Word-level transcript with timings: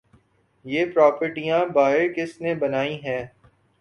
یہ 0.65 0.85
پراپرٹیاں 0.93 1.65
باہر 1.65 2.11
کس 2.13 2.39
نے 2.41 2.55
بنائی 2.55 2.95
ہیں؟ 3.03 3.23